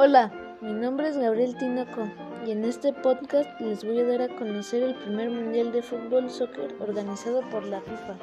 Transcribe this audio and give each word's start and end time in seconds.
Hola, 0.00 0.32
mi 0.60 0.72
nombre 0.74 1.08
es 1.08 1.18
Gabriel 1.18 1.56
Tinoco 1.56 2.08
y 2.46 2.52
en 2.52 2.64
este 2.64 2.92
podcast 2.92 3.60
les 3.60 3.84
voy 3.84 3.98
a 3.98 4.04
dar 4.04 4.22
a 4.22 4.36
conocer 4.36 4.84
el 4.84 4.94
primer 4.94 5.28
Mundial 5.28 5.72
de 5.72 5.82
Fútbol 5.82 6.30
Soccer 6.30 6.72
organizado 6.78 7.40
por 7.50 7.64
la 7.64 7.80
FIFA. 7.80 8.16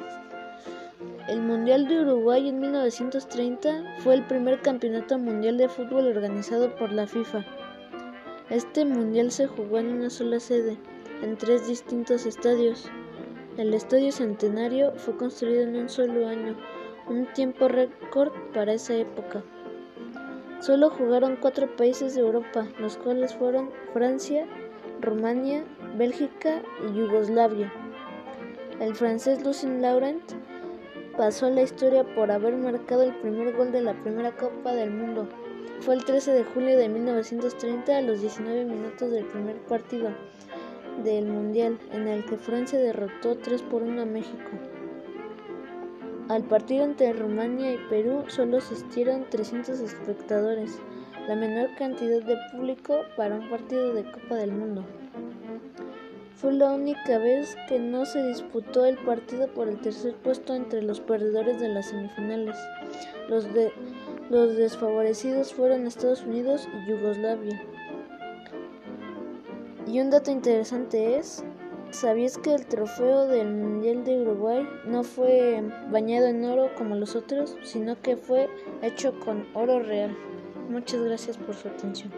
El 1.28 1.42
Mundial 1.42 1.86
de 1.86 2.00
Uruguay 2.00 2.48
en 2.48 2.60
1930 2.60 3.98
fue 3.98 4.14
el 4.14 4.24
primer 4.24 4.62
campeonato 4.62 5.18
mundial 5.18 5.58
de 5.58 5.68
fútbol 5.68 6.06
organizado 6.06 6.74
por 6.76 6.92
la 6.92 7.06
FIFA. 7.06 7.44
Este 8.48 8.86
mundial 8.86 9.30
se 9.30 9.46
jugó 9.46 9.76
en 9.76 9.88
una 9.88 10.08
sola 10.08 10.40
sede, 10.40 10.78
en 11.22 11.36
tres 11.36 11.68
distintos 11.68 12.24
estadios. 12.24 12.90
El 13.58 13.74
Estadio 13.74 14.12
Centenario 14.12 14.94
fue 14.96 15.18
construido 15.18 15.60
en 15.64 15.76
un 15.76 15.90
solo 15.90 16.26
año, 16.26 16.56
un 17.06 17.26
tiempo 17.34 17.68
récord 17.68 18.32
para 18.54 18.72
esa 18.72 18.94
época. 18.94 19.44
Solo 20.60 20.90
jugaron 20.90 21.36
cuatro 21.36 21.74
países 21.76 22.14
de 22.14 22.22
Europa, 22.22 22.66
los 22.78 22.96
cuales 22.96 23.34
fueron 23.34 23.70
Francia, 23.92 24.46
Rumania, 25.00 25.64
Bélgica 25.96 26.62
y 26.88 26.96
Yugoslavia. 26.96 27.70
El 28.80 28.94
francés 28.94 29.44
Lucien 29.44 29.82
Laurent 29.82 30.22
pasó 31.16 31.46
a 31.46 31.50
la 31.50 31.62
historia 31.62 32.04
por 32.14 32.30
haber 32.30 32.56
marcado 32.56 33.02
el 33.02 33.14
primer 33.16 33.54
gol 33.54 33.70
de 33.70 33.82
la 33.82 33.94
primera 34.02 34.34
Copa 34.34 34.72
del 34.72 34.90
Mundo. 34.90 35.28
Fue 35.80 35.94
el 35.94 36.04
13 36.04 36.32
de 36.32 36.44
julio 36.44 36.78
de 36.78 36.88
1930 36.88 37.96
a 37.96 38.02
los 38.02 38.20
19 38.22 38.64
minutos 38.64 39.10
del 39.10 39.26
primer 39.26 39.56
partido 39.66 40.10
del 41.04 41.26
Mundial, 41.26 41.78
en 41.92 42.08
el 42.08 42.24
que 42.24 42.38
Francia 42.38 42.78
derrotó 42.78 43.36
3 43.36 43.62
por 43.62 43.82
1 43.82 44.02
a 44.02 44.06
México. 44.06 44.50
Al 46.28 46.42
partido 46.42 46.84
entre 46.84 47.12
Rumania 47.12 47.74
y 47.74 47.78
Perú 47.88 48.24
solo 48.26 48.58
asistieron 48.58 49.26
300 49.30 49.78
espectadores, 49.78 50.80
la 51.28 51.36
menor 51.36 51.68
cantidad 51.76 52.20
de 52.20 52.36
público 52.50 53.02
para 53.16 53.36
un 53.36 53.48
partido 53.48 53.94
de 53.94 54.10
Copa 54.10 54.34
del 54.34 54.50
Mundo. 54.50 54.84
Fue 56.34 56.52
la 56.52 56.72
única 56.72 57.18
vez 57.18 57.56
que 57.68 57.78
no 57.78 58.04
se 58.06 58.26
disputó 58.26 58.84
el 58.84 58.98
partido 58.98 59.46
por 59.54 59.68
el 59.68 59.80
tercer 59.80 60.16
puesto 60.16 60.52
entre 60.52 60.82
los 60.82 60.98
perdedores 60.98 61.60
de 61.60 61.68
las 61.68 61.86
semifinales. 61.86 62.56
Los, 63.28 63.46
los 64.28 64.56
desfavorecidos 64.56 65.54
fueron 65.54 65.86
Estados 65.86 66.24
Unidos 66.24 66.68
y 66.74 66.90
Yugoslavia. 66.90 67.62
Y 69.86 70.00
un 70.00 70.10
dato 70.10 70.32
interesante 70.32 71.18
es 71.18 71.44
¿Sabías 72.00 72.36
que 72.36 72.52
el 72.52 72.66
trofeo 72.66 73.26
del 73.26 73.54
Mundial 73.54 74.04
de 74.04 74.20
Uruguay 74.20 74.68
no 74.84 75.02
fue 75.02 75.62
bañado 75.90 76.26
en 76.26 76.44
oro 76.44 76.68
como 76.76 76.94
los 76.94 77.16
otros, 77.16 77.56
sino 77.62 78.02
que 78.02 78.18
fue 78.18 78.50
hecho 78.82 79.18
con 79.18 79.46
oro 79.54 79.80
real? 79.80 80.14
Muchas 80.68 81.00
gracias 81.00 81.38
por 81.38 81.54
su 81.54 81.68
atención. 81.68 82.12